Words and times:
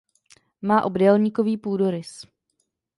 Má 0.61 0.81
obdélníkový 0.83 1.57
půdorys. 1.57 2.25